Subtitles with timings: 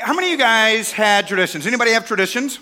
[0.00, 1.66] How many of you guys had traditions?
[1.66, 2.58] Anybody have traditions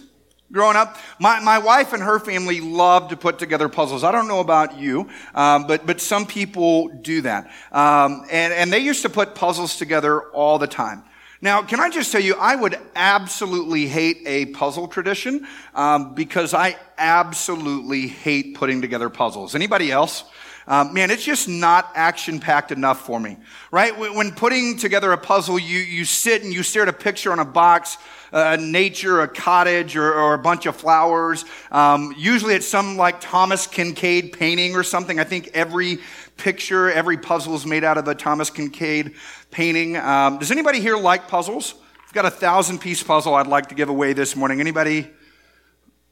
[0.52, 0.98] growing up?
[1.18, 4.04] My, my wife and her family love to put together puzzles.
[4.04, 7.50] I don't know about you, um, but, but some people do that.
[7.72, 11.02] Um, and, and they used to put puzzles together all the time.
[11.40, 16.54] Now, can I just tell you, I would absolutely hate a puzzle tradition um, because
[16.54, 19.54] I absolutely hate putting together puzzles.
[19.54, 20.24] Anybody else?
[20.66, 23.36] Um, man, it's just not action packed enough for me,
[23.70, 23.96] right?
[23.98, 27.38] When putting together a puzzle, you, you sit and you stare at a picture on
[27.38, 27.98] a box,
[28.32, 31.44] uh, nature, a cottage, or, or, a bunch of flowers.
[31.70, 35.20] Um, usually it's some like Thomas Kinkade painting or something.
[35.20, 35.98] I think every
[36.36, 39.14] picture, every puzzle is made out of a Thomas Kinkade
[39.50, 39.96] painting.
[39.96, 41.74] Um, does anybody here like puzzles?
[42.06, 44.60] I've got a thousand piece puzzle I'd like to give away this morning.
[44.60, 45.10] Anybody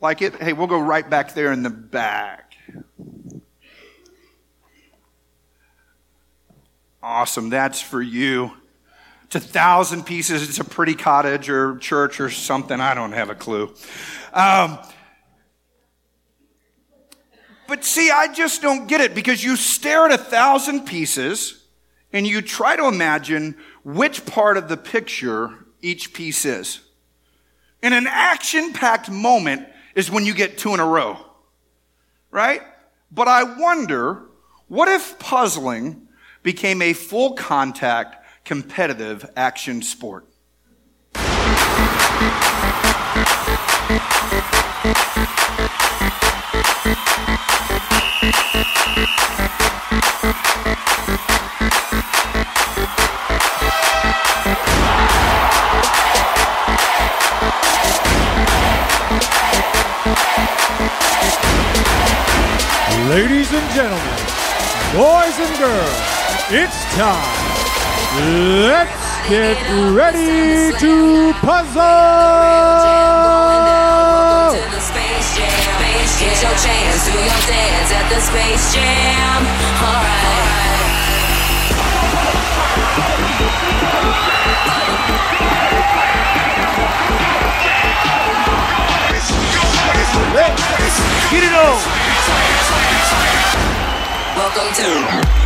[0.00, 0.34] like it?
[0.36, 2.54] Hey, we'll go right back there in the back.
[7.02, 7.50] Awesome.
[7.50, 8.52] That's for you.
[9.24, 10.48] It's a thousand pieces.
[10.48, 12.80] It's a pretty cottage or church or something.
[12.80, 13.74] I don't have a clue.
[14.32, 14.78] Um,
[17.66, 21.64] but see, I just don't get it because you stare at a thousand pieces
[22.12, 26.80] and you try to imagine which part of the picture each piece is.
[27.82, 29.66] And an action packed moment
[29.96, 31.16] is when you get two in a row,
[32.30, 32.62] right?
[33.10, 34.22] But I wonder
[34.68, 36.06] what if puzzling
[36.42, 40.26] became a full contact, competitive action sport.
[63.08, 64.16] Ladies and gentlemen,
[64.94, 66.11] boys and girls,
[66.54, 67.16] it's time.
[68.20, 68.92] Let's
[69.26, 69.56] get
[69.96, 71.80] ready to puzzle.
[76.20, 79.46] Get your chance, do your dance at the Space Jam.
[79.80, 80.32] All right.
[91.30, 91.78] Get it on.
[94.36, 95.41] Welcome to.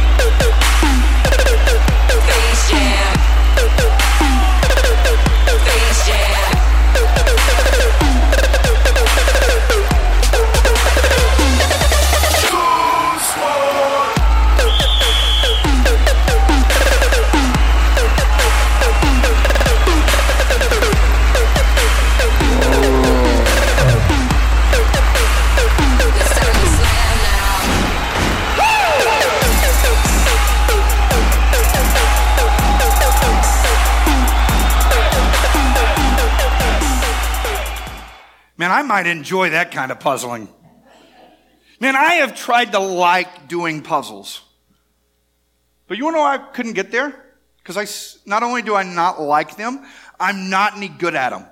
[39.06, 40.48] Might enjoy that kind of puzzling.
[41.78, 44.42] Man, I have tried to like doing puzzles.
[45.88, 47.14] But you know I couldn't get there?
[47.58, 47.86] Because I,
[48.28, 49.84] not only do I not like them,
[50.18, 51.46] I'm not any good at them.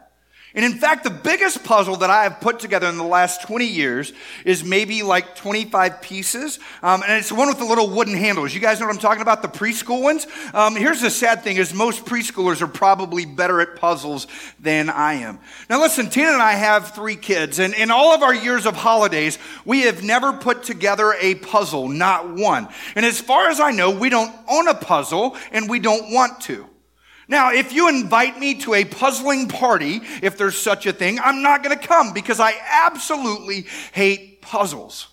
[0.55, 3.67] And in fact, the biggest puzzle that I have put together in the last 20
[3.67, 4.13] years
[4.45, 6.61] is maybe like 25 pieces.
[6.81, 8.55] Um, and it's the one with the little wooden handles.
[8.55, 9.43] You guys know what I'm talking about?
[9.43, 10.29] The preschool ones?
[10.53, 14.29] Um, here's the sad thing is most preschoolers are probably better at puzzles
[14.61, 15.41] than I am.
[15.69, 17.59] Now listen, Tina and I have three kids.
[17.59, 21.89] And in all of our years of holidays, we have never put together a puzzle,
[21.89, 22.69] not one.
[22.95, 26.43] And as far as I know, we don't own a puzzle and we don't want
[26.43, 26.69] to.
[27.27, 31.43] Now, if you invite me to a puzzling party, if there's such a thing, I'm
[31.43, 32.53] not going to come because I
[32.85, 35.09] absolutely hate puzzles.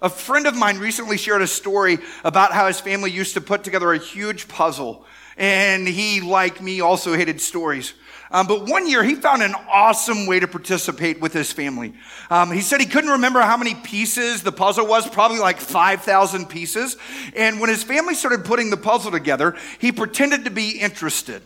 [0.00, 3.64] A friend of mine recently shared a story about how his family used to put
[3.64, 5.04] together a huge puzzle.
[5.36, 7.94] And he, like me, also hated stories.
[8.30, 11.94] Um, but one year he found an awesome way to participate with his family.
[12.30, 16.46] Um, he said he couldn't remember how many pieces the puzzle was, probably like 5,000
[16.46, 16.96] pieces.
[17.34, 21.42] And when his family started putting the puzzle together, he pretended to be interested.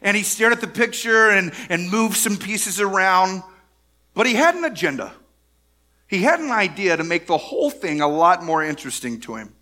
[0.00, 3.42] And he stared at the picture and, and moved some pieces around.
[4.14, 5.12] But he had an agenda.
[6.06, 9.54] He had an idea to make the whole thing a lot more interesting to him.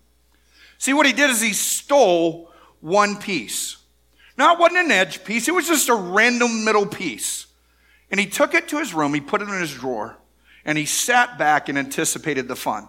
[0.77, 3.77] See, what he did is he stole one piece.
[4.37, 7.47] Now, it wasn't an edge piece, it was just a random middle piece.
[8.11, 10.17] And he took it to his room, he put it in his drawer,
[10.63, 12.87] and he sat back and anticipated the fun.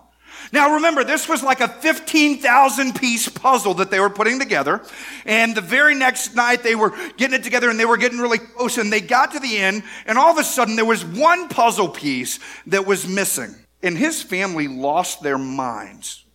[0.53, 4.83] Now remember, this was like a 15,000 piece puzzle that they were putting together.
[5.25, 8.39] And the very next night they were getting it together and they were getting really
[8.39, 11.49] close and they got to the end and all of a sudden there was one
[11.49, 13.55] puzzle piece that was missing.
[13.83, 16.26] And his family lost their minds.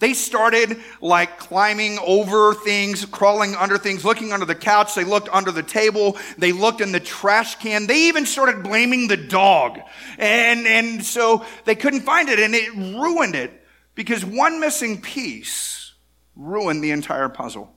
[0.00, 4.94] They started like climbing over things, crawling under things, looking under the couch.
[4.94, 6.18] They looked under the table.
[6.38, 7.86] They looked in the trash can.
[7.86, 9.78] They even started blaming the dog.
[10.18, 13.52] And, and so they couldn't find it and it ruined it
[13.94, 15.92] because one missing piece
[16.34, 17.76] ruined the entire puzzle.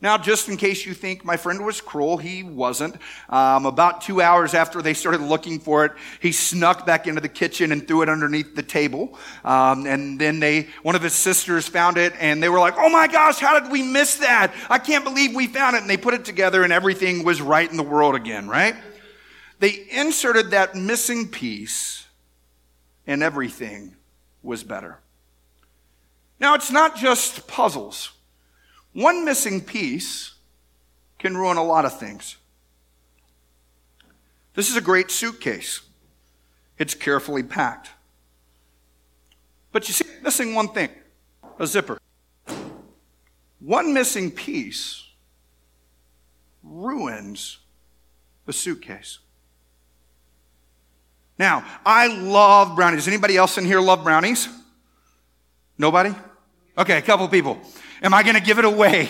[0.00, 2.96] Now, just in case you think my friend was cruel, he wasn't.
[3.28, 7.28] Um, about two hours after they started looking for it, he snuck back into the
[7.28, 9.18] kitchen and threw it underneath the table.
[9.44, 12.90] Um, and then they, one of his sisters found it, and they were like, "Oh
[12.90, 14.52] my gosh, how did we miss that?
[14.68, 17.70] I can't believe we found it!" And they put it together, and everything was right
[17.70, 18.48] in the world again.
[18.48, 18.76] Right?
[19.60, 22.06] They inserted that missing piece,
[23.06, 23.96] and everything
[24.42, 24.98] was better.
[26.40, 28.10] Now, it's not just puzzles.
[28.94, 30.34] One missing piece
[31.18, 32.36] can ruin a lot of things.
[34.54, 35.80] This is a great suitcase.
[36.78, 37.90] It's carefully packed.
[39.72, 40.88] But you see, missing one thing
[41.58, 41.98] a zipper.
[43.58, 45.02] One missing piece
[46.62, 47.58] ruins
[48.46, 49.18] the suitcase.
[51.38, 53.08] Now, I love brownies.
[53.08, 54.48] Anybody else in here love brownies?
[55.78, 56.14] Nobody?
[56.76, 57.58] Okay, a couple people.
[58.02, 59.08] Am I going to give it away?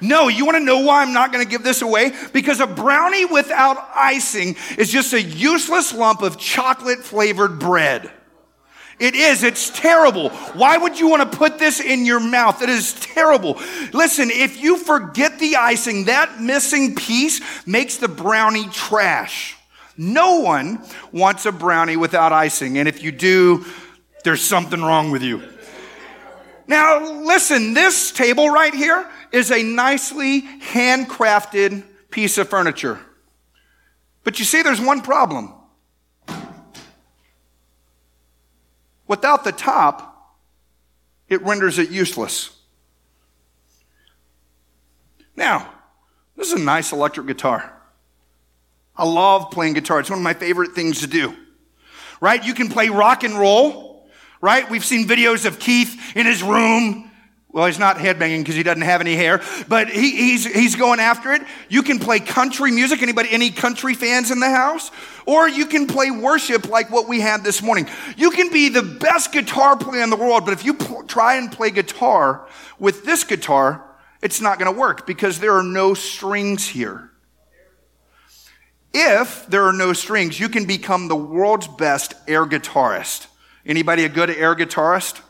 [0.00, 2.12] No, you want to know why I'm not going to give this away?
[2.32, 8.10] Because a brownie without icing is just a useless lump of chocolate flavored bread.
[8.98, 9.42] It is.
[9.42, 10.28] It's terrible.
[10.28, 12.60] Why would you want to put this in your mouth?
[12.60, 13.58] It is terrible.
[13.92, 19.56] Listen, if you forget the icing, that missing piece makes the brownie trash.
[19.96, 22.78] No one wants a brownie without icing.
[22.78, 23.64] And if you do,
[24.24, 25.42] there's something wrong with you.
[26.70, 31.82] Now, listen, this table right here is a nicely handcrafted
[32.12, 33.00] piece of furniture.
[34.22, 35.52] But you see, there's one problem.
[39.08, 40.38] Without the top,
[41.28, 42.56] it renders it useless.
[45.34, 45.74] Now,
[46.36, 47.72] this is a nice electric guitar.
[48.94, 49.98] I love playing guitar.
[49.98, 51.34] It's one of my favorite things to do.
[52.20, 52.44] Right?
[52.44, 53.89] You can play rock and roll
[54.40, 54.68] right?
[54.70, 57.10] We've seen videos of Keith in his room.
[57.52, 61.00] Well, he's not headbanging because he doesn't have any hair, but he, he's, he's going
[61.00, 61.42] after it.
[61.68, 63.02] You can play country music.
[63.02, 64.92] Anybody, any country fans in the house?
[65.26, 67.88] Or you can play worship like what we had this morning.
[68.16, 71.34] You can be the best guitar player in the world, but if you pl- try
[71.36, 72.46] and play guitar
[72.78, 73.84] with this guitar,
[74.22, 77.10] it's not going to work because there are no strings here.
[78.92, 83.26] If there are no strings, you can become the world's best air guitarist.
[83.66, 85.20] Anybody a good air guitarist?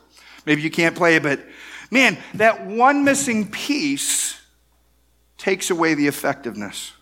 [0.47, 1.41] Maybe you can't play, but
[1.91, 4.41] man, that one missing piece
[5.37, 6.93] takes away the effectiveness.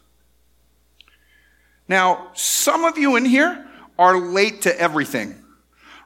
[1.89, 3.67] Now, some of you in here
[3.99, 5.35] are late to everything,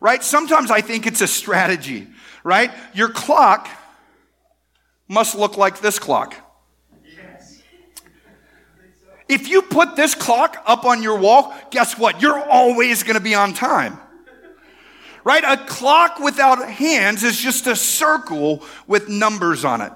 [0.00, 0.22] right?
[0.22, 2.06] Sometimes I think it's a strategy,
[2.44, 2.70] right?
[2.94, 3.68] Your clock
[5.08, 6.34] must look like this clock.
[9.28, 12.20] If you put this clock up on your wall, guess what?
[12.20, 13.98] You're always going to be on time
[15.24, 15.44] right?
[15.44, 19.92] A clock without hands is just a circle with numbers on it.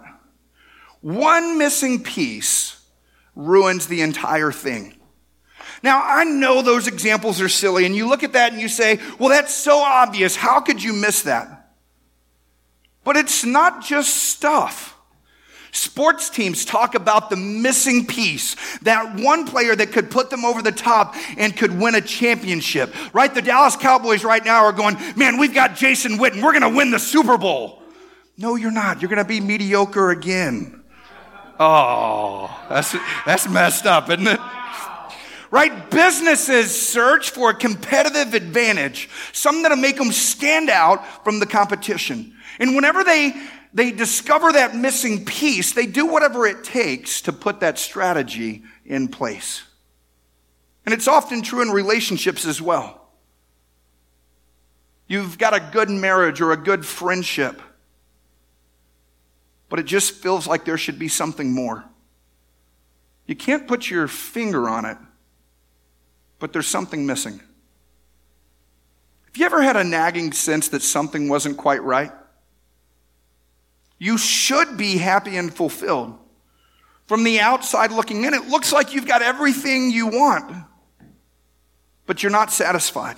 [1.00, 2.81] One missing piece
[3.34, 4.94] ruins the entire thing.
[5.82, 8.99] Now, I know those examples are silly, and you look at that and you say,
[9.19, 10.34] well, that's so obvious.
[10.34, 11.75] How could you miss that?
[13.05, 14.95] But it's not just stuff.
[15.76, 20.62] Sports teams talk about the missing piece, that one player that could put them over
[20.62, 23.32] the top and could win a championship, right?
[23.34, 26.43] The Dallas Cowboys right now are going, man, we've got Jason Witten.
[26.43, 27.82] We're going to win the Super Bowl.
[28.39, 29.03] No, you're not.
[29.03, 30.82] You're going to be mediocre again.
[31.60, 32.96] Oh, that's,
[33.27, 34.41] that's messed up, isn't it?
[35.51, 35.91] Right?
[35.91, 42.32] Businesses search for a competitive advantage, something that'll make them stand out from the competition.
[42.58, 43.34] And whenever they
[43.77, 49.06] they discover that missing piece, they do whatever it takes to put that strategy in
[49.06, 49.65] place.
[50.87, 53.06] And it's often true in relationships as well.
[55.06, 57.61] You've got a good marriage or a good friendship,
[59.69, 61.85] but it just feels like there should be something more.
[63.27, 64.97] You can't put your finger on it,
[66.39, 67.43] but there's something missing.
[69.27, 72.13] Have you ever had a nagging sense that something wasn't quite right?
[73.98, 76.19] You should be happy and fulfilled.
[77.06, 80.53] From the outside looking in, it looks like you've got everything you want,
[82.05, 83.17] but you're not satisfied.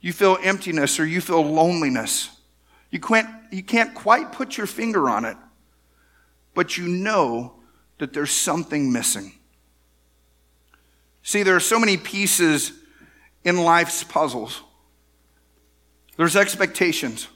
[0.00, 2.30] You feel emptiness or you feel loneliness.
[2.90, 5.36] You can't, you can't quite put your finger on it,
[6.54, 7.54] but you know
[7.98, 9.32] that there's something missing.
[11.22, 12.72] See, there are so many pieces
[13.44, 14.62] in life's puzzles.
[16.16, 17.28] There's expectations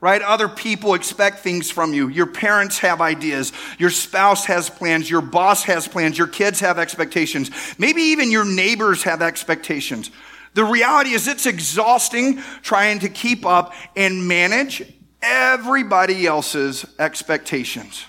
[0.00, 0.22] right?
[0.22, 2.08] Other people expect things from you.
[2.08, 3.52] Your parents have ideas.
[3.78, 5.10] Your spouse has plans.
[5.10, 6.16] Your boss has plans.
[6.16, 7.50] Your kids have expectations.
[7.78, 10.10] Maybe even your neighbors have expectations.
[10.54, 14.82] The reality is it's exhausting trying to keep up and manage
[15.20, 18.04] everybody else's expectations.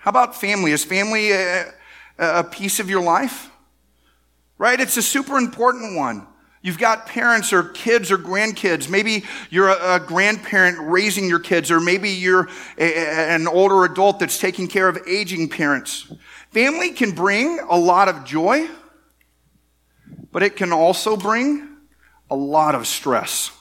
[0.00, 0.72] How about family?
[0.72, 1.72] Is family a,
[2.18, 3.50] a piece of your life?
[4.56, 4.80] Right?
[4.80, 6.26] It's a super important one.
[6.60, 8.90] You've got parents or kids or grandkids.
[8.90, 14.18] Maybe you're a, a grandparent raising your kids, or maybe you're a, an older adult
[14.18, 16.12] that's taking care of aging parents.
[16.50, 18.68] Family can bring a lot of joy,
[20.32, 21.68] but it can also bring
[22.30, 23.52] a lot of stress.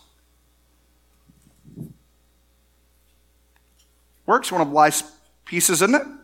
[4.26, 5.04] Work's one of life's
[5.46, 6.17] pieces, isn't it?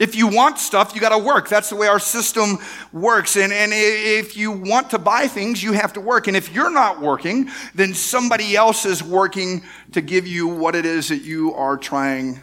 [0.00, 1.50] If you want stuff, you got to work.
[1.50, 2.56] That's the way our system
[2.90, 3.36] works.
[3.36, 6.26] And, and if you want to buy things, you have to work.
[6.26, 10.86] And if you're not working, then somebody else is working to give you what it
[10.86, 12.42] is that you are trying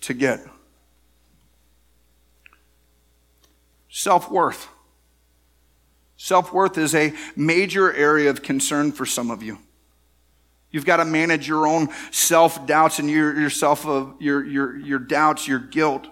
[0.00, 0.44] to get.
[3.88, 4.66] Self worth.
[6.16, 9.58] Self worth is a major area of concern for some of you.
[10.72, 14.76] You've got to manage your own self doubts and your, your self of your, your,
[14.76, 16.08] your doubts, your guilt.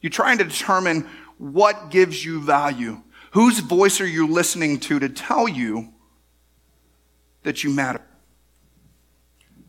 [0.00, 3.02] You're trying to determine what gives you value.
[3.32, 5.92] Whose voice are you listening to to tell you
[7.42, 8.02] that you matter?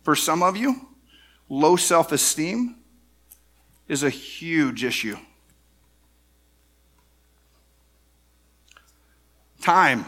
[0.04, 0.88] For some of you,
[1.50, 2.78] low self esteem
[3.88, 5.18] is a huge issue.
[9.62, 10.06] Time,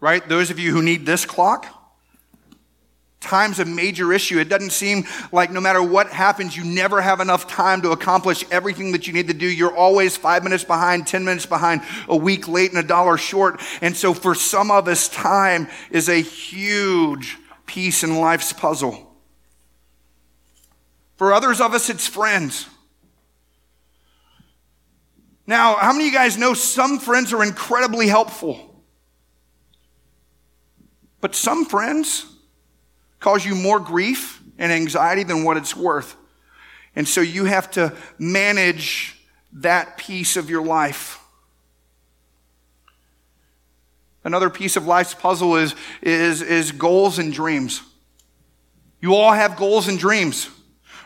[0.00, 0.28] right?
[0.28, 1.66] Those of you who need this clock,
[3.20, 4.38] Time's a major issue.
[4.38, 8.44] It doesn't seem like no matter what happens, you never have enough time to accomplish
[8.50, 9.46] everything that you need to do.
[9.46, 13.60] You're always five minutes behind, 10 minutes behind, a week late, and a dollar short.
[13.82, 17.36] And so for some of us, time is a huge
[17.66, 19.14] piece in life's puzzle.
[21.16, 22.66] For others of us, it's friends.
[25.46, 28.82] Now, how many of you guys know some friends are incredibly helpful?
[31.20, 32.24] But some friends,
[33.20, 36.16] cause you more grief and anxiety than what it's worth.
[36.96, 39.16] And so you have to manage
[39.52, 41.18] that piece of your life.
[44.24, 47.82] Another piece of life's puzzle is, is, is goals and dreams.
[49.00, 50.50] You all have goals and dreams,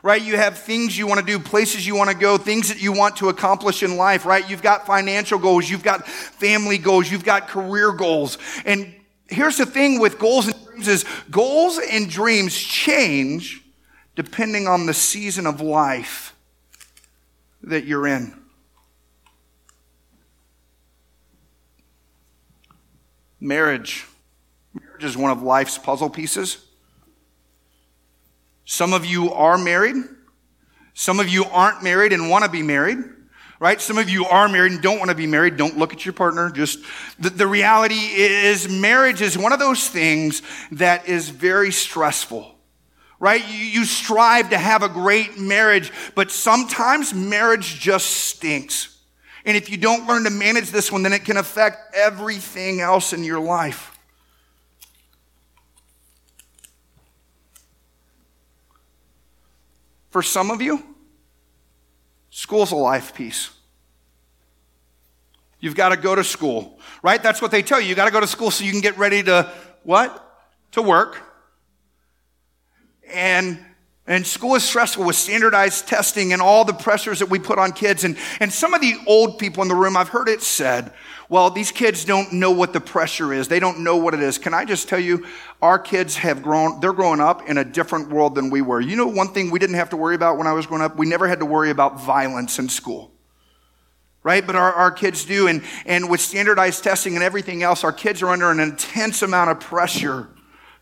[0.02, 0.20] right?
[0.20, 2.92] You have things you want to do, places you want to go, things that you
[2.92, 4.48] want to accomplish in life, right?
[4.48, 8.36] You've got financial goals, you've got family goals, you've got career goals.
[8.64, 8.92] And
[9.28, 13.62] here's the thing with goals and dreams is goals and dreams change
[14.14, 16.34] depending on the season of life
[17.62, 18.34] that you're in.
[23.40, 24.06] Marriage.
[24.72, 26.64] Marriage is one of life's puzzle pieces.
[28.64, 29.96] Some of you are married.
[30.94, 32.98] Some of you aren't married and want to be married
[33.64, 33.80] right?
[33.80, 35.56] Some of you are married and don't want to be married.
[35.56, 36.50] Don't look at your partner.
[36.50, 36.80] Just
[37.18, 40.42] the, the reality is marriage is one of those things
[40.72, 42.50] that is very stressful
[43.20, 43.48] right?
[43.48, 48.98] You, you, strive to have a great marriage, but sometimes marriage just stinks.
[49.46, 53.14] And if you don't learn to manage this one, then it can affect everything else
[53.14, 53.98] in your life.
[60.10, 60.93] For some of you,
[62.34, 63.50] school's a life piece.
[65.60, 67.22] You've got to go to school, right?
[67.22, 67.86] That's what they tell you.
[67.86, 69.52] You got to go to school so you can get ready to
[69.84, 70.20] what?
[70.72, 71.22] To work.
[73.08, 73.64] And
[74.06, 77.72] and school is stressful with standardized testing and all the pressures that we put on
[77.72, 78.04] kids.
[78.04, 80.92] And, and some of the old people in the room, I've heard it said,
[81.30, 83.48] well, these kids don't know what the pressure is.
[83.48, 84.36] They don't know what it is.
[84.36, 85.26] Can I just tell you,
[85.62, 88.78] our kids have grown, they're growing up in a different world than we were.
[88.78, 90.96] You know, one thing we didn't have to worry about when I was growing up?
[90.96, 93.10] We never had to worry about violence in school
[94.24, 94.46] right?
[94.46, 95.48] But our, our kids do.
[95.48, 99.50] And, and with standardized testing and everything else, our kids are under an intense amount
[99.50, 100.28] of pressure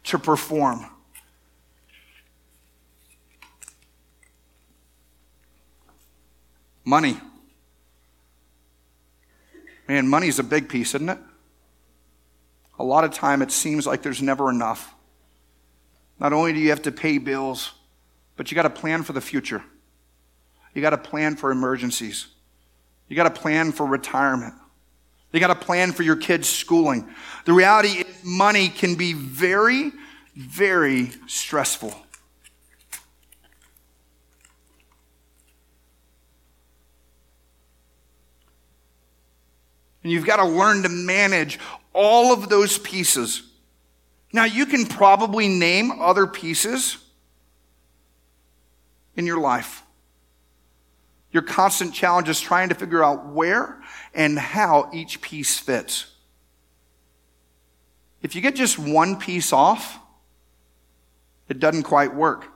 [0.05, 0.87] to perform.
[6.85, 7.17] Money.
[9.89, 11.19] Man, money's a big piece, isn't it?
[12.79, 14.95] A lot of time it seems like there's never enough.
[16.19, 17.73] Not only do you have to pay bills,
[18.37, 19.63] but you got to plan for the future.
[20.75, 22.27] You got to plan for emergencies.
[23.09, 24.55] You got to plan for retirement.
[25.33, 27.09] You got to plan for your kids' schooling.
[27.45, 29.93] The reality is, money can be very,
[30.35, 31.95] very stressful.
[40.03, 41.59] And you've got to learn to manage
[41.93, 43.43] all of those pieces.
[44.33, 46.99] Now, you can probably name other pieces
[49.17, 49.83] in your life.
[51.31, 53.81] Your constant challenge is trying to figure out where
[54.15, 56.07] and how each piece fits.
[58.23, 59.99] If you get just one piece off,
[61.49, 62.47] it doesn't quite work.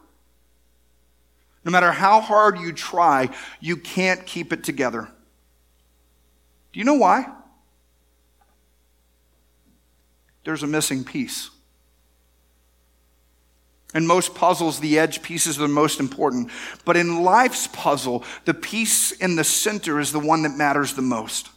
[1.65, 3.29] No matter how hard you try,
[3.61, 5.09] you can't keep it together.
[6.73, 7.27] Do you know why?
[10.47, 11.51] There's a missing piece.
[13.97, 16.53] In most puzzles, the edge pieces are the most important.
[16.85, 21.03] But in life's puzzle, the piece in the center is the one that matters the
[21.03, 21.49] most.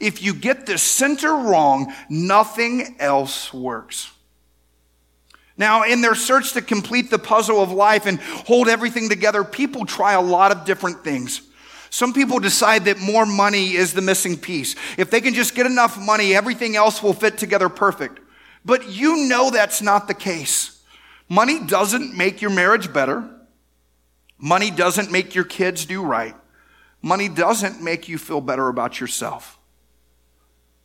[0.00, 4.10] If you get the center wrong, nothing else works.
[5.56, 9.86] Now, in their search to complete the puzzle of life and hold everything together, people
[9.86, 11.40] try a lot of different things.
[11.88, 14.74] Some people decide that more money is the missing piece.
[14.98, 18.22] If they can just get enough money, everything else will fit together perfect.
[18.64, 20.82] But you know that's not the case.
[21.28, 23.28] Money doesn't make your marriage better.
[24.38, 26.34] Money doesn't make your kids do right.
[27.02, 29.58] Money doesn't make you feel better about yourself.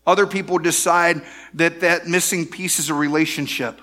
[0.05, 1.21] Other people decide
[1.53, 3.79] that that missing piece is a relationship.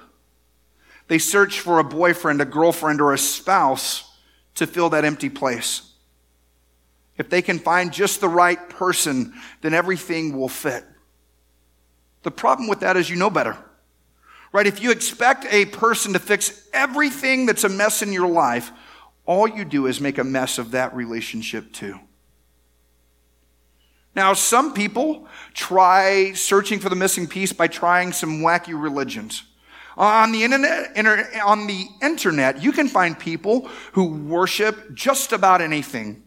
[1.08, 4.10] They search for a boyfriend, a girlfriend, or a spouse
[4.56, 5.92] to fill that empty place.
[7.16, 10.84] If they can find just the right person, then everything will fit.
[12.22, 13.56] The problem with that is you know better.
[14.56, 14.66] Right?
[14.66, 18.72] If you expect a person to fix everything that's a mess in your life,
[19.26, 22.00] all you do is make a mess of that relationship too.
[24.14, 29.42] Now, some people try searching for the missing piece by trying some wacky religions.
[29.98, 30.96] On the internet,
[31.44, 36.22] on the internet, you can find people who worship just about anything.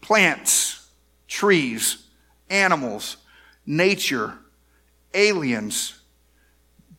[0.00, 0.88] Plants,
[1.28, 2.06] trees,
[2.48, 3.18] animals,
[3.66, 4.38] nature,
[5.12, 6.00] aliens,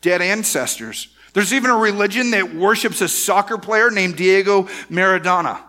[0.05, 1.07] dead ancestors.
[1.33, 5.59] There's even a religion that worships a soccer player named Diego Maradona.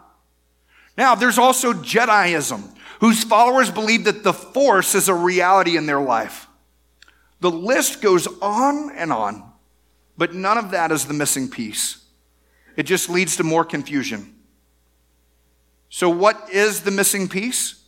[0.99, 6.01] Now, there's also Jediism, whose followers believe that the Force is a reality in their
[6.01, 6.49] life.
[7.40, 9.42] The list goes on and on,
[10.18, 12.05] but none of that is the missing piece.
[12.77, 14.35] It just leads to more confusion.
[15.88, 17.83] So, what is the missing piece?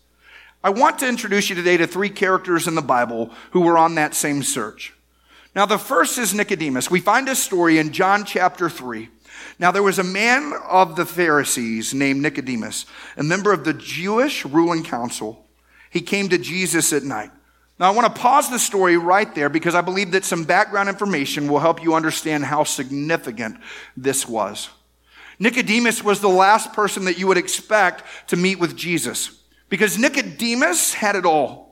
[0.64, 3.96] I want to introduce you today to three characters in the Bible who were on
[3.96, 4.94] that same search.
[5.58, 6.88] Now, the first is Nicodemus.
[6.88, 9.08] We find his story in John chapter 3.
[9.58, 14.44] Now, there was a man of the Pharisees named Nicodemus, a member of the Jewish
[14.44, 15.48] ruling council.
[15.90, 17.32] He came to Jesus at night.
[17.80, 20.88] Now, I want to pause the story right there because I believe that some background
[20.88, 23.58] information will help you understand how significant
[23.96, 24.68] this was.
[25.40, 30.94] Nicodemus was the last person that you would expect to meet with Jesus because Nicodemus
[30.94, 31.67] had it all.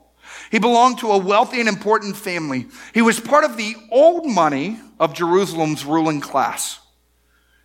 [0.50, 2.66] He belonged to a wealthy and important family.
[2.94, 6.80] He was part of the old money of Jerusalem's ruling class.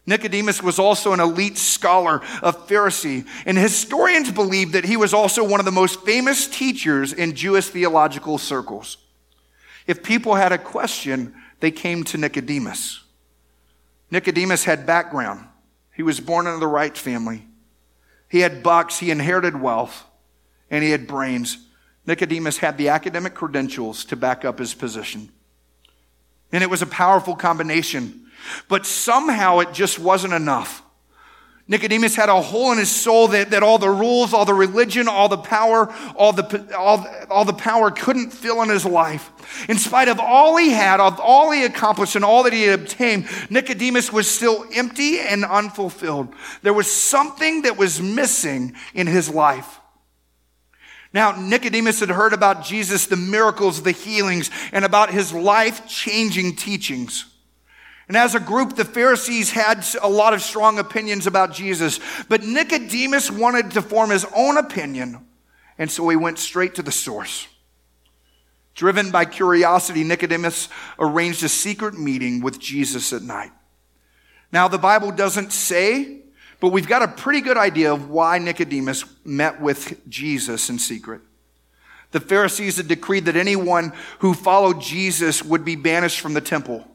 [0.06, 5.48] Nicodemus was also an elite scholar, a Pharisee, and historians believe that he was also
[5.48, 8.98] one of the most famous teachers in Jewish theological circles.
[9.86, 13.04] If people had a question, they came to Nicodemus.
[14.10, 15.48] Nicodemus had background.
[15.96, 17.46] He was born into the right family.
[18.28, 20.06] He had bucks, he inherited wealth,
[20.70, 21.58] and he had brains.
[22.06, 25.30] Nicodemus had the academic credentials to back up his position.
[26.52, 28.28] And it was a powerful combination.
[28.68, 30.84] But somehow it just wasn't enough.
[31.68, 35.08] Nicodemus had a hole in his soul that, that all the rules, all the religion,
[35.08, 39.32] all the power, all the, all, all the power couldn't fill in his life.
[39.70, 42.80] In spite of all he had, of all he accomplished and all that he had
[42.80, 46.34] obtained, Nicodemus was still empty and unfulfilled.
[46.62, 49.81] There was something that was missing in his life.
[51.14, 56.56] Now, Nicodemus had heard about Jesus, the miracles, the healings, and about his life changing
[56.56, 57.26] teachings.
[58.08, 62.44] And as a group, the Pharisees had a lot of strong opinions about Jesus, but
[62.44, 65.26] Nicodemus wanted to form his own opinion,
[65.78, 67.48] and so he went straight to the source.
[68.74, 73.52] Driven by curiosity, Nicodemus arranged a secret meeting with Jesus at night.
[74.52, 76.21] Now, the Bible doesn't say
[76.62, 81.22] but we've got a pretty good idea of why Nicodemus met with Jesus in secret.
[82.12, 86.88] The Pharisees had decreed that anyone who followed Jesus would be banished from the temple.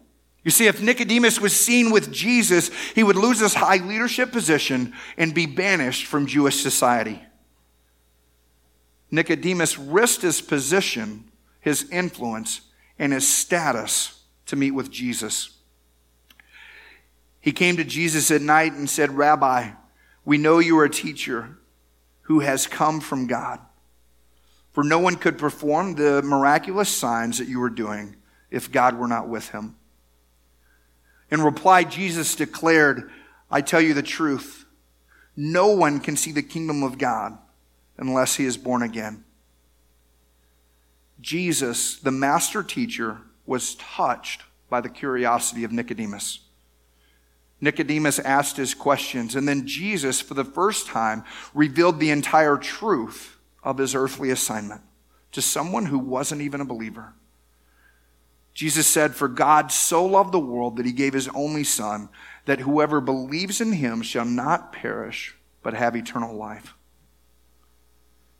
[0.44, 4.94] You see, if Nicodemus was seen with Jesus, he would lose his high leadership position
[5.16, 7.20] and be banished from Jewish society.
[9.10, 11.24] Nicodemus risked his position,
[11.58, 12.60] his influence,
[13.00, 15.55] and his status to meet with Jesus.
[17.46, 19.70] He came to Jesus at night and said, Rabbi,
[20.24, 21.58] we know you are a teacher
[22.22, 23.60] who has come from God.
[24.72, 28.16] For no one could perform the miraculous signs that you were doing
[28.50, 29.76] if God were not with him.
[31.30, 33.12] In reply, Jesus declared,
[33.48, 34.66] I tell you the truth.
[35.36, 37.38] No one can see the kingdom of God
[37.96, 39.22] unless he is born again.
[41.20, 46.40] Jesus, the master teacher, was touched by the curiosity of Nicodemus.
[47.60, 53.38] Nicodemus asked his questions, and then Jesus, for the first time, revealed the entire truth
[53.62, 54.82] of his earthly assignment
[55.32, 57.14] to someone who wasn't even a believer.
[58.52, 62.08] Jesus said, For God so loved the world that he gave his only Son,
[62.46, 66.74] that whoever believes in him shall not perish, but have eternal life.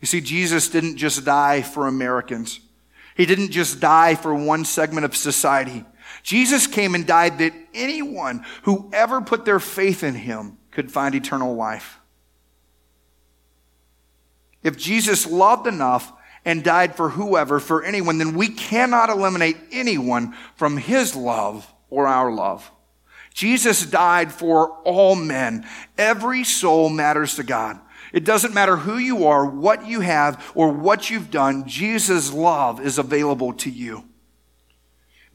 [0.00, 2.61] You see, Jesus didn't just die for Americans.
[3.14, 5.85] He didn't just die for one segment of society.
[6.27, 11.15] Jesus came and died that anyone who ever put their faith in him could find
[11.15, 12.01] eternal life.
[14.65, 16.12] If Jesus loved enough
[16.45, 22.09] and died for whoever, for anyone, then we cannot eliminate anyone from his love or
[22.09, 22.73] our love.
[23.33, 25.65] Jesus died for all men.
[25.97, 27.79] Every soul matters to God.
[28.12, 32.85] It doesn't matter who you are, what you have, or what you've done, Jesus' love
[32.85, 34.06] is available to you.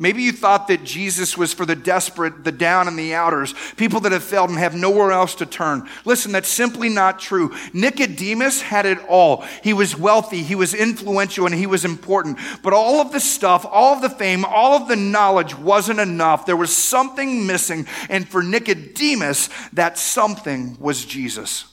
[0.01, 3.99] Maybe you thought that Jesus was for the desperate, the down and the outers, people
[3.99, 5.87] that have failed and have nowhere else to turn.
[6.05, 7.55] Listen, that's simply not true.
[7.71, 9.45] Nicodemus had it all.
[9.63, 12.39] He was wealthy, he was influential, and he was important.
[12.63, 16.47] But all of the stuff, all of the fame, all of the knowledge wasn't enough.
[16.47, 17.85] There was something missing.
[18.09, 21.65] And for Nicodemus, that something was Jesus.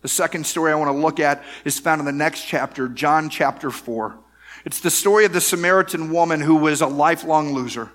[0.00, 3.30] The second story I want to look at is found in the next chapter, John
[3.30, 4.23] chapter 4.
[4.64, 7.90] It's the story of the Samaritan woman who was a lifelong loser.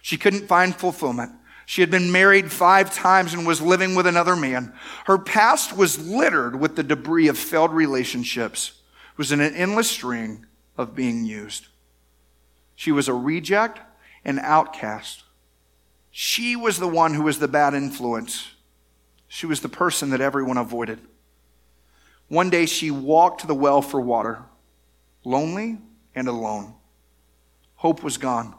[0.00, 1.32] She couldn't find fulfillment.
[1.66, 4.72] She had been married five times and was living with another man.
[5.04, 8.72] Her past was littered with the debris of failed relationships.
[9.12, 11.68] It was in an endless string of being used.
[12.74, 13.78] She was a reject,
[14.24, 15.22] an outcast.
[16.10, 18.52] She was the one who was the bad influence.
[19.28, 20.98] She was the person that everyone avoided.
[22.28, 24.42] One day she walked to the well for water,
[25.24, 25.78] lonely
[26.14, 26.74] and alone.
[27.76, 28.54] Hope was gone.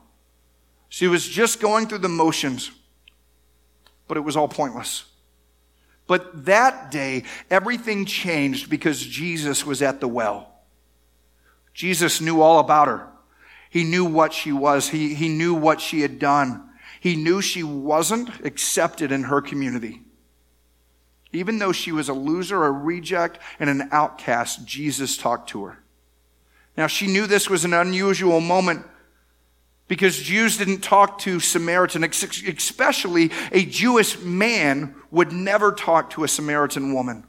[0.89, 2.71] She was just going through the motions,
[4.07, 5.05] but it was all pointless.
[6.07, 10.51] But that day, everything changed because Jesus was at the well.
[11.73, 13.07] Jesus knew all about her.
[13.69, 14.89] He knew what she was.
[14.89, 16.69] He, he knew what she had done.
[16.99, 20.01] He knew she wasn't accepted in her community.
[21.31, 25.80] Even though she was a loser, a reject, and an outcast, Jesus talked to her.
[26.77, 28.85] Now, she knew this was an unusual moment
[29.87, 36.29] because Jews didn't talk to Samaritan, especially a Jewish man would never talk to a
[36.29, 37.25] Samaritan woman.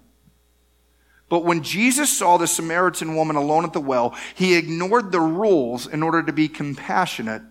[1.28, 5.86] But when Jesus saw the Samaritan woman alone at the well, he ignored the rules
[5.86, 7.42] in order to be compassionate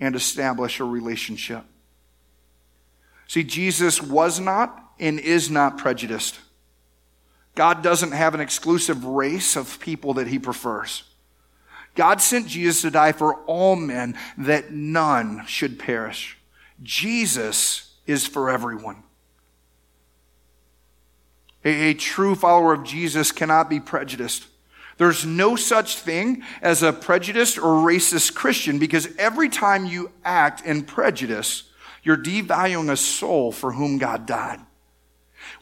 [0.00, 1.64] and establish a relationship.
[3.28, 6.40] See, Jesus was not and is not prejudiced.
[7.54, 11.04] God doesn't have an exclusive race of people that he prefers.
[12.00, 16.38] God sent Jesus to die for all men that none should perish.
[16.82, 19.02] Jesus is for everyone.
[21.62, 24.46] A, a, true follower of Jesus cannot be prejudiced.
[24.96, 30.64] There's no such thing as a prejudiced or racist Christian because every time you act
[30.64, 31.64] in prejudice,
[32.02, 34.60] you're devaluing a soul for whom God died.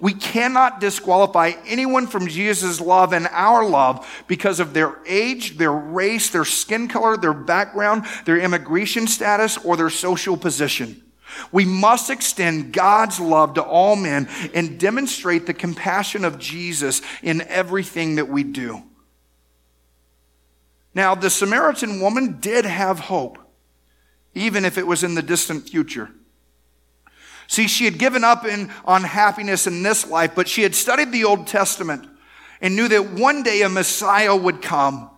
[0.00, 5.72] We cannot disqualify anyone from Jesus' love and our love because of their age, their
[5.72, 11.02] race, their skin color, their background, their immigration status, or their social position.
[11.52, 17.42] We must extend God's love to all men and demonstrate the compassion of Jesus in
[17.42, 18.82] everything that we do.
[20.94, 23.38] Now, the Samaritan woman did have hope,
[24.34, 26.10] even if it was in the distant future.
[27.48, 31.10] See, she had given up in, on happiness in this life, but she had studied
[31.10, 32.06] the Old Testament
[32.60, 35.10] and knew that one day a Messiah would come.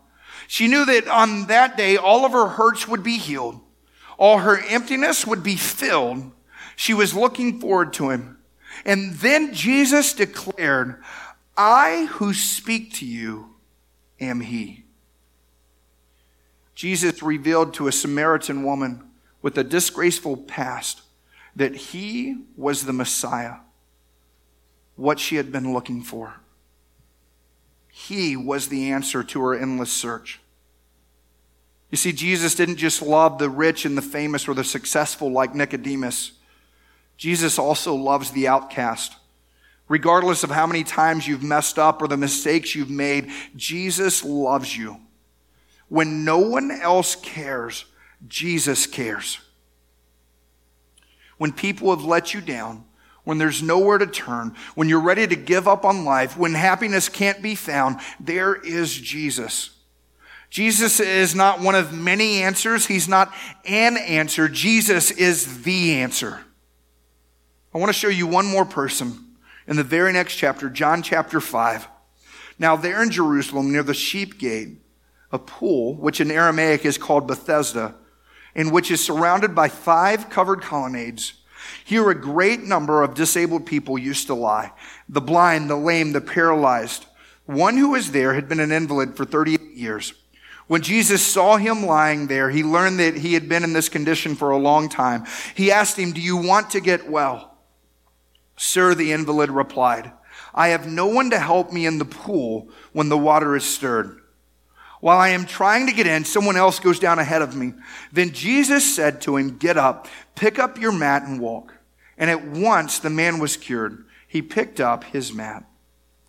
[0.47, 3.61] She knew that on that day, all of her hurts would be healed.
[4.17, 6.31] All her emptiness would be filled.
[6.77, 8.39] She was looking forward to him.
[8.85, 11.03] And then Jesus declared,
[11.57, 13.57] I who speak to you
[14.21, 14.85] am he.
[16.77, 19.03] Jesus revealed to a Samaritan woman
[19.43, 21.03] with a disgraceful past
[21.57, 23.57] that he was the Messiah,
[24.97, 26.35] what she had been looking for.
[27.89, 30.41] He was the answer to her endless search.
[31.91, 35.55] You see, Jesus didn't just love the rich and the famous or the successful like
[35.55, 36.33] Nicodemus.
[37.17, 39.17] Jesus also loves the outcast.
[39.89, 44.77] Regardless of how many times you've messed up or the mistakes you've made, Jesus loves
[44.77, 44.99] you.
[45.89, 47.87] When no one else cares,
[48.29, 49.41] Jesus cares.
[51.41, 52.85] When people have let you down,
[53.25, 57.09] when there's nowhere to turn, when you're ready to give up on life, when happiness
[57.09, 59.71] can't be found, there is Jesus.
[60.51, 62.85] Jesus is not one of many answers.
[62.85, 63.33] He's not
[63.65, 64.51] an answer.
[64.51, 66.41] Jesus is the answer.
[67.75, 71.41] I want to show you one more person in the very next chapter, John chapter
[71.41, 71.89] 5.
[72.59, 74.77] Now, there in Jerusalem, near the sheep gate,
[75.33, 77.95] a pool, which in Aramaic is called Bethesda,
[78.55, 81.35] and which is surrounded by five covered colonnades.
[81.85, 84.73] Here, a great number of disabled people used to lie
[85.09, 87.07] the blind, the lame, the paralyzed.
[87.47, 90.15] One who was there had been an invalid for 38 years.
[90.69, 94.37] When Jesus saw him lying there, he learned that he had been in this condition
[94.37, 95.25] for a long time.
[95.57, 97.59] He asked him, Do you want to get well?
[98.57, 100.13] Sir, the invalid replied,
[100.55, 104.21] I have no one to help me in the pool when the water is stirred.
[105.01, 107.73] While I am trying to get in, someone else goes down ahead of me.
[108.13, 111.75] Then Jesus said to him, Get up, pick up your mat and walk.
[112.19, 114.05] And at once the man was cured.
[114.29, 115.65] He picked up his mat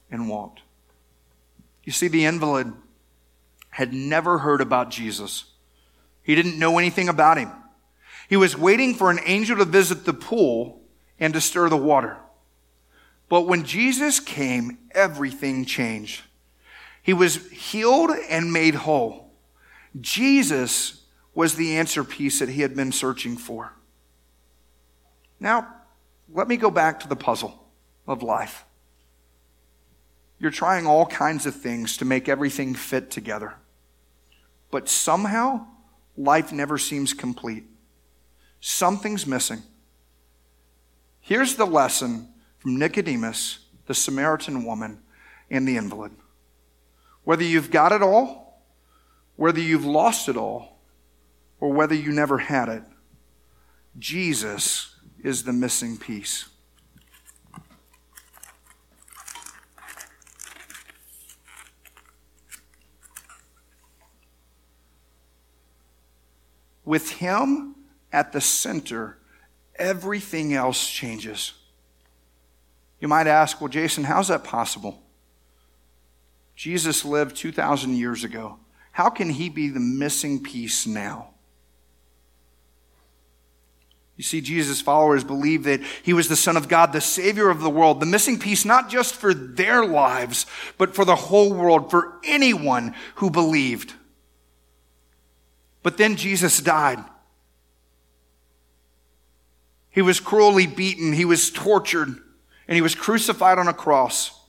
[0.10, 0.62] and walked.
[1.84, 2.72] You see, the invalid
[3.72, 5.46] had never heard about Jesus.
[6.24, 7.52] He didn't know anything about him.
[8.30, 10.82] He was waiting for an angel to visit the pool
[11.20, 12.18] and to stir the water.
[13.28, 16.22] But when Jesus came, everything changed.
[17.02, 19.32] He was healed and made whole.
[20.00, 23.74] Jesus was the answer piece that he had been searching for.
[25.40, 25.68] Now,
[26.32, 27.68] let me go back to the puzzle
[28.08, 28.66] of life.
[30.40, 33.56] You're trying all kinds of things to make everything fit together.
[34.70, 35.68] But somehow,
[36.18, 37.66] life never seems complete.
[38.60, 39.62] Something's missing.
[41.20, 45.00] Here's the lesson from Nicodemus, the Samaritan woman,
[45.50, 46.12] and the invalid.
[47.24, 48.64] Whether you've got it all,
[49.36, 50.80] whether you've lost it all,
[51.60, 52.84] or whether you never had it,
[53.98, 56.48] Jesus is the missing piece.
[66.84, 67.76] With Him
[68.12, 69.18] at the center,
[69.76, 71.54] everything else changes.
[73.00, 75.02] You might ask, well, Jason, how's that possible?
[76.62, 78.60] Jesus lived 2,000 years ago.
[78.92, 81.32] How can he be the missing piece now?
[84.16, 87.62] You see, Jesus' followers believed that he was the Son of God, the Savior of
[87.62, 90.46] the world, the missing piece not just for their lives,
[90.78, 93.96] but for the whole world, for anyone who believed.
[95.82, 97.04] But then Jesus died.
[99.90, 102.10] He was cruelly beaten, he was tortured,
[102.68, 104.41] and he was crucified on a cross.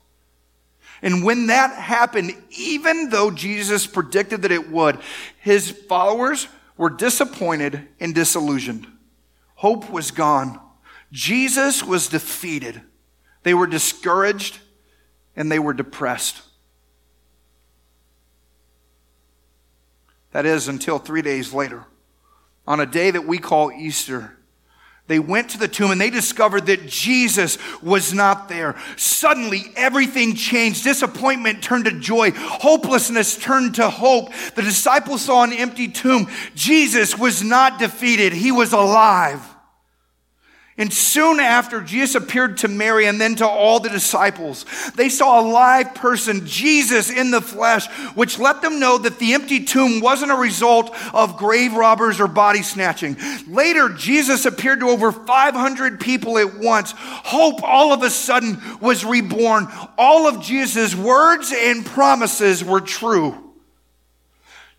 [1.03, 5.01] And when that happened, even though Jesus predicted that it would,
[5.41, 8.87] his followers were disappointed and disillusioned.
[9.57, 10.61] Hope was gone.
[11.11, 12.81] Jesus was defeated.
[13.43, 14.61] They were discouraged
[15.35, 16.43] and they were depressed.
[20.31, 21.85] That is, until three days later,
[22.67, 24.39] on a day that we call Easter,
[25.09, 28.77] they went to the tomb and they discovered that Jesus was not there.
[28.97, 30.85] Suddenly, everything changed.
[30.85, 32.31] Disappointment turned to joy.
[32.31, 34.33] Hopelessness turned to hope.
[34.55, 36.29] The disciples saw an empty tomb.
[36.55, 38.33] Jesus was not defeated.
[38.33, 39.52] He was alive.
[40.79, 44.65] And soon after, Jesus appeared to Mary and then to all the disciples.
[44.97, 49.35] They saw a live person, Jesus in the flesh, which let them know that the
[49.35, 53.19] empty tomb wasn't a result of grave robbers or body snatching.
[53.47, 56.95] Later, Jesus appeared to over 500 people at once.
[56.97, 59.69] Hope all of a sudden was reborn.
[59.99, 63.52] All of Jesus' words and promises were true.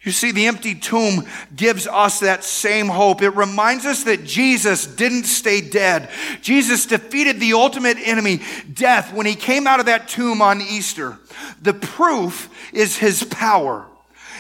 [0.04, 3.22] You see, the empty tomb gives us that same hope.
[3.22, 6.10] It reminds us that Jesus didn't stay dead.
[6.42, 8.42] Jesus defeated the ultimate enemy,
[8.74, 11.18] death, when he came out of that tomb on Easter.
[11.62, 13.88] The proof is his power.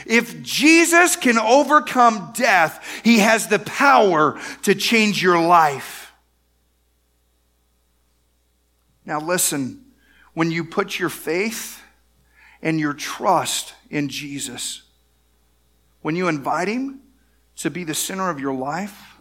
[0.05, 6.11] If Jesus can overcome death, he has the power to change your life.
[9.05, 9.85] Now, listen,
[10.33, 11.81] when you put your faith
[12.61, 14.81] and your trust in Jesus,
[16.03, 16.99] when you invite Him
[17.55, 19.15] to be the center of your life,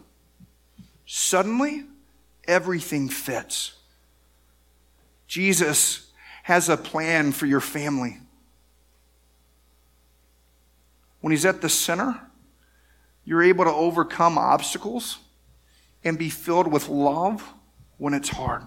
[1.07, 1.85] suddenly
[2.47, 3.73] everything fits.
[5.25, 6.11] Jesus
[6.43, 8.19] has a plan for your family.
[11.21, 12.19] When He's at the center,
[13.23, 15.19] you're able to overcome obstacles
[16.03, 17.53] and be filled with love
[17.97, 18.63] when it's hard.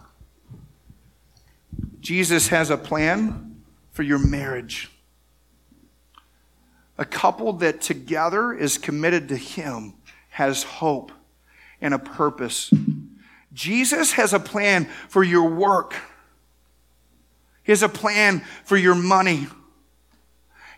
[2.01, 4.91] Jesus has a plan for your marriage.
[6.99, 9.95] A couple that together is committed to Him
[10.31, 11.13] has hope
[11.81, 12.71] and a purpose.
[13.53, 15.95] Jesus has a plan for your work.
[17.63, 19.47] He has a plan for your money.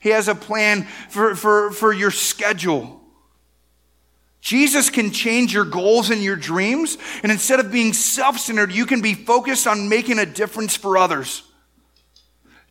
[0.01, 3.01] He has a plan for, for, for your schedule.
[4.41, 6.97] Jesus can change your goals and your dreams.
[7.23, 10.97] And instead of being self centered, you can be focused on making a difference for
[10.97, 11.43] others.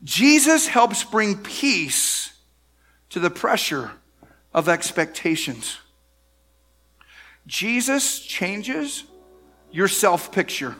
[0.03, 2.26] Jesus helps bring peace
[3.09, 3.91] to the pressure
[4.53, 5.77] of expectations.
[7.45, 9.03] Jesus changes
[9.71, 10.75] your self picture.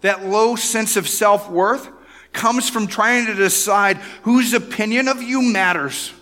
[0.00, 1.88] That low sense of self worth
[2.32, 6.12] comes from trying to decide whose opinion of you matters.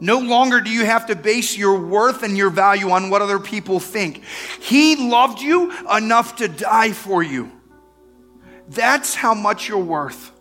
[0.00, 3.38] No longer do you have to base your worth and your value on what other
[3.38, 4.24] people think.
[4.60, 7.52] He loved you enough to die for you.
[8.68, 10.31] That's how much you're worth.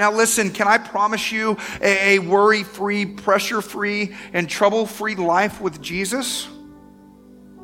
[0.00, 5.60] Now, listen, can I promise you a, worry free, pressure free, and trouble free life
[5.60, 6.48] with Jesus?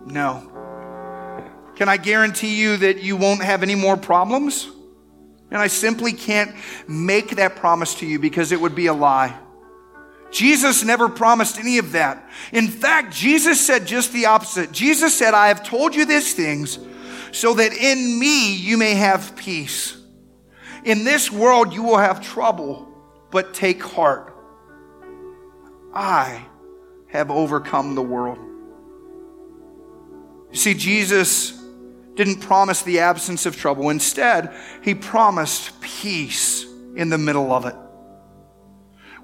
[0.05, 0.53] No.
[1.77, 4.68] Can I guarantee you that you won't have any more problems?
[5.51, 6.55] And I simply can't
[6.87, 9.35] make that promise to you because it would be a lie.
[10.31, 12.29] Jesus never promised any of that.
[12.53, 14.72] In fact, Jesus said just the opposite.
[14.72, 16.79] Jesus said, I have told you these things
[17.33, 19.96] so that in me you may have peace.
[20.87, 22.88] In this world you will have trouble,
[23.33, 24.33] but take heart.
[25.92, 26.46] I
[27.09, 28.38] have overcome the world.
[30.53, 31.61] You see, Jesus
[32.14, 33.90] didn't promise the absence of trouble.
[33.90, 37.75] Instead, he promised peace in the middle of it.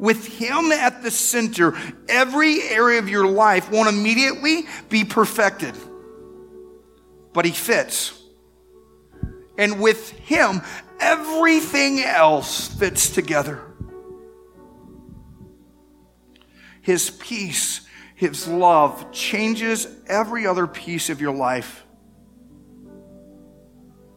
[0.01, 5.77] With him at the center, every area of your life won't immediately be perfected,
[7.33, 8.19] but he fits.
[9.57, 10.63] And with him,
[11.03, 13.61] everything else fits together.
[16.81, 17.83] His peace,
[18.15, 21.85] his love changes every other piece of your life.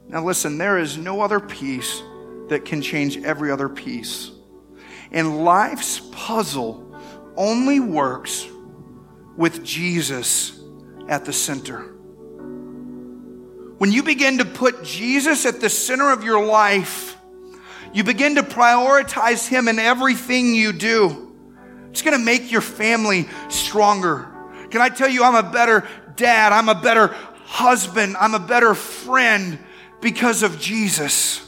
[0.08, 2.02] Now, listen, there is no other piece
[2.50, 4.32] that can change every other piece.
[5.12, 6.95] And life's puzzle
[7.36, 8.48] only works
[9.36, 10.60] with Jesus
[11.08, 11.94] at the center.
[13.78, 17.18] When you begin to put Jesus at the center of your life,
[17.94, 21.34] you begin to prioritize Him in everything you do.
[21.90, 24.28] It's going to make your family stronger.
[24.70, 27.08] Can I tell you, I'm a better dad, I'm a better
[27.46, 29.60] husband, I'm a better friend
[30.02, 31.42] because of Jesus.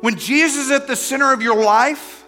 [0.00, 2.24] When Jesus is at the center of your life,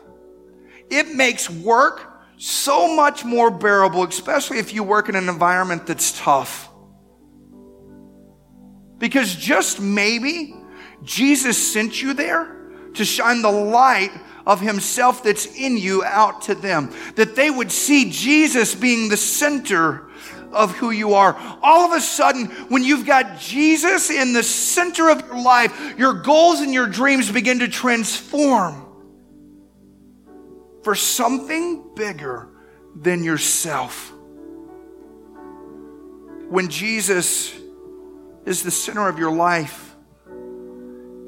[0.90, 6.19] it makes work so much more bearable, especially if you work in an environment that's
[6.19, 6.69] tough.
[9.00, 10.54] Because just maybe
[11.02, 12.56] Jesus sent you there
[12.94, 14.12] to shine the light
[14.46, 16.94] of himself that's in you out to them.
[17.16, 20.08] That they would see Jesus being the center
[20.52, 21.36] of who you are.
[21.62, 26.14] All of a sudden, when you've got Jesus in the center of your life, your
[26.14, 28.86] goals and your dreams begin to transform
[30.82, 32.48] for something bigger
[32.94, 34.12] than yourself.
[36.48, 37.60] When Jesus
[38.44, 39.94] is the center of your life,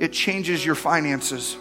[0.00, 1.56] it changes your finances.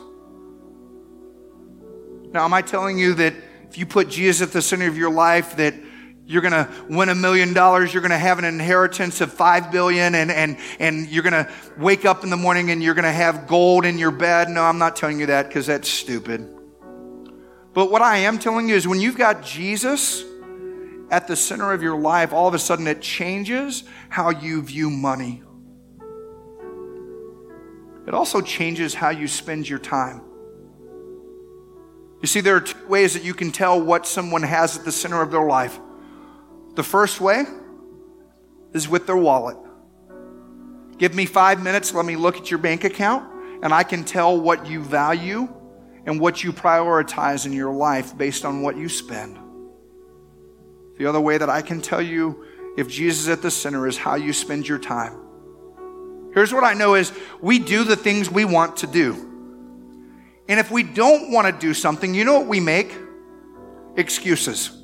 [2.33, 3.33] Now, am I telling you that
[3.69, 5.75] if you put Jesus at the center of your life, that
[6.25, 7.93] you're going to win a million dollars.
[7.93, 11.51] You're going to have an inheritance of five billion and, and, and you're going to
[11.77, 14.49] wake up in the morning and you're going to have gold in your bed.
[14.49, 16.47] No, I'm not telling you that because that's stupid.
[17.73, 20.23] But what I am telling you is when you've got Jesus
[21.11, 24.89] at the center of your life, all of a sudden it changes how you view
[24.89, 25.43] money.
[28.07, 30.21] It also changes how you spend your time.
[32.21, 34.91] You see, there are two ways that you can tell what someone has at the
[34.91, 35.79] center of their life.
[36.75, 37.43] The first way
[38.73, 39.57] is with their wallet.
[40.97, 43.27] Give me five minutes, let me look at your bank account,
[43.63, 45.49] and I can tell what you value
[46.05, 49.37] and what you prioritize in your life based on what you spend.
[51.01, 52.45] The other way that I can tell you
[52.77, 55.17] if Jesus is at the center is how you spend your time.
[56.35, 59.15] Here's what I know is we do the things we want to do.
[60.47, 62.95] And if we don't want to do something, you know what we make?
[63.95, 64.77] Excuses.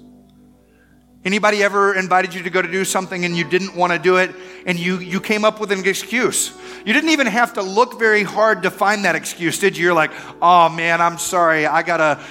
[1.23, 4.17] Anybody ever invited you to go to do something and you didn't want to do
[4.17, 4.31] it
[4.65, 6.51] and you, you came up with an excuse?
[6.83, 9.83] You didn't even have to look very hard to find that excuse, did you?
[9.83, 11.67] You're like, oh man, I'm sorry.
[11.67, 12.23] I got to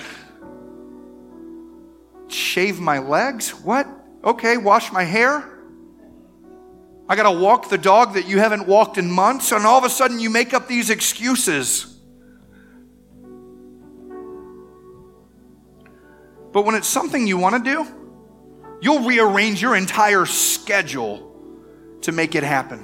[2.29, 3.51] shave my legs?
[3.51, 3.87] What?
[4.25, 5.49] Okay, wash my hair?
[7.09, 9.53] I got to walk the dog that you haven't walked in months?
[9.53, 11.97] And all of a sudden you make up these excuses.
[16.53, 17.87] But when it's something you want to do,
[18.81, 21.23] you'll rearrange your entire schedule
[22.03, 22.81] to make it happen.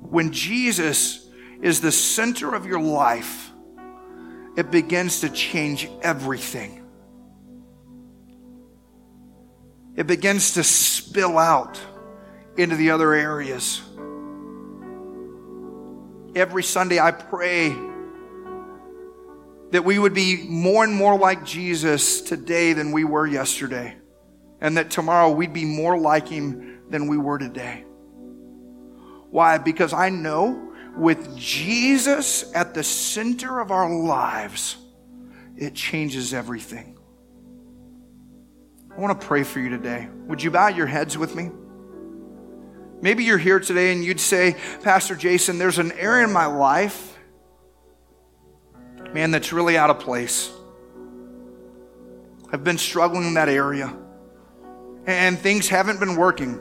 [0.00, 1.28] When Jesus
[1.60, 3.51] is the center of your life,
[4.56, 6.78] it begins to change everything.
[9.96, 11.80] It begins to spill out
[12.56, 13.80] into the other areas.
[16.34, 17.76] Every Sunday, I pray
[19.70, 23.96] that we would be more and more like Jesus today than we were yesterday,
[24.60, 27.84] and that tomorrow we'd be more like him than we were today.
[29.30, 29.56] Why?
[29.58, 34.76] Because I know with Jesus at the center of our lives,
[35.56, 36.98] it changes everything.
[38.94, 40.08] I want to pray for you today.
[40.26, 41.50] Would you bow your heads with me?
[43.00, 47.18] Maybe you're here today and you'd say, Pastor Jason, there's an area in my life,
[49.12, 50.52] man, that's really out of place.
[52.52, 53.96] I've been struggling in that area
[55.06, 56.60] and things haven't been working.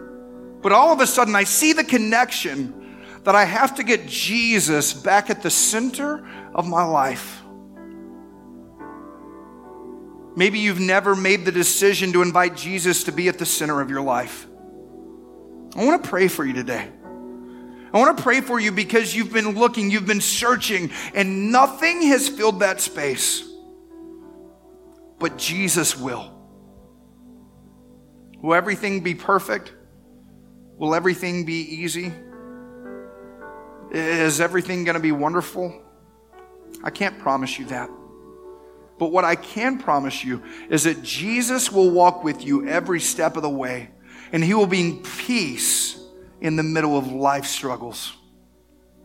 [0.61, 2.80] But all of a sudden, I see the connection
[3.23, 7.41] that I have to get Jesus back at the center of my life.
[10.35, 13.89] Maybe you've never made the decision to invite Jesus to be at the center of
[13.89, 14.47] your life.
[15.75, 16.89] I want to pray for you today.
[17.93, 22.03] I want to pray for you because you've been looking, you've been searching, and nothing
[22.03, 23.47] has filled that space.
[25.19, 26.31] But Jesus will.
[28.41, 29.73] Will everything be perfect?
[30.77, 32.11] Will everything be easy?
[33.91, 35.81] Is everything going to be wonderful?
[36.83, 37.89] I can't promise you that.
[38.97, 43.35] But what I can promise you is that Jesus will walk with you every step
[43.35, 43.89] of the way
[44.31, 45.99] and He will bring peace
[46.39, 48.13] in the middle of life struggles.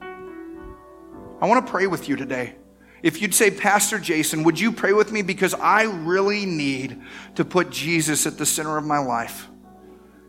[0.00, 2.54] I want to pray with you today.
[3.02, 5.22] If you'd say, Pastor Jason, would you pray with me?
[5.22, 7.02] Because I really need
[7.34, 9.48] to put Jesus at the center of my life.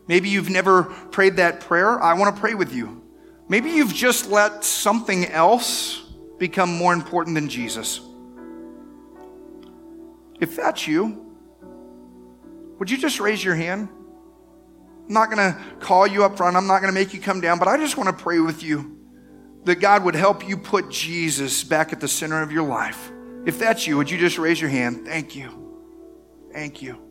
[0.06, 2.00] Maybe you've never prayed that prayer.
[2.00, 3.02] I want to pray with you.
[3.48, 6.02] Maybe you've just let something else
[6.38, 8.00] become more important than Jesus.
[10.40, 11.34] If that's you,
[12.78, 13.88] would you just raise your hand?
[15.06, 16.56] I'm not going to call you up front.
[16.56, 18.62] I'm not going to make you come down, but I just want to pray with
[18.62, 18.98] you
[19.64, 23.10] that God would help you put Jesus back at the center of your life.
[23.46, 25.06] If that's you, would you just raise your hand?
[25.06, 25.76] Thank you.
[26.52, 27.07] Thank you.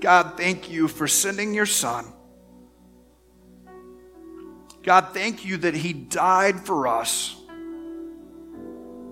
[0.00, 2.12] God, thank you for sending your son.
[4.82, 7.38] God, thank you that he died for us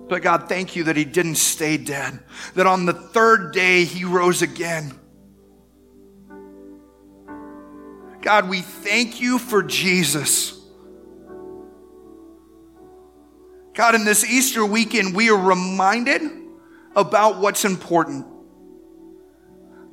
[0.07, 2.19] but God, thank you that he didn't stay dead,
[2.55, 4.97] that on the third day he rose again.
[8.21, 10.53] God, we thank you for Jesus.
[13.73, 16.21] God, in this Easter weekend, we are reminded
[16.95, 18.25] about what's important.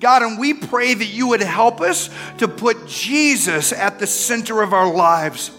[0.05, 4.61] God, and we pray that you would help us to put Jesus at the center
[4.61, 5.51] of our lives.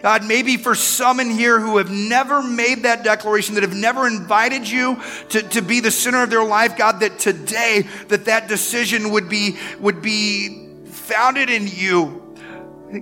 [0.00, 4.06] God, maybe for some in here who have never made that declaration, that have never
[4.06, 8.46] invited you to, to be the center of their life, God, that today that that
[8.46, 12.36] decision would be, would be founded in you.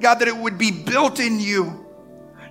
[0.00, 1.86] God, that it would be built in you.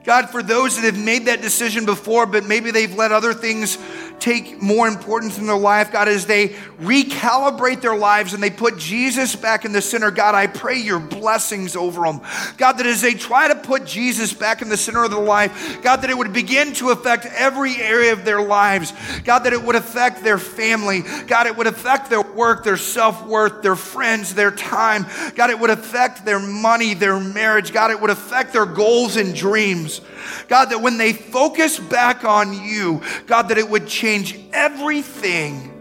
[0.03, 3.79] God, for those that have made that decision before, but maybe they've let other things
[4.19, 6.49] take more importance in their life, God, as they
[6.79, 10.99] recalibrate their lives and they put Jesus back in the center, God, I pray your
[10.99, 12.21] blessings over them.
[12.57, 15.81] God, that as they try to put Jesus back in the center of their life,
[15.81, 18.93] God, that it would begin to affect every area of their lives.
[19.23, 21.03] God, that it would affect their family.
[21.27, 25.05] God, it would affect their work, their self worth, their friends, their time.
[25.35, 27.73] God, it would affect their money, their marriage.
[27.73, 30.01] God, it would affect their goals and dreams.
[30.47, 35.71] God, that when they focus back on you, God, that it would change everything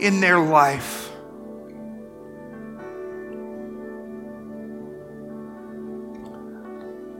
[0.00, 1.10] in their life.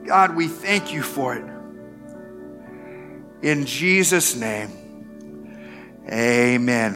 [0.07, 1.45] God, we thank you for it.
[3.43, 4.70] In Jesus' name,
[6.11, 6.93] amen.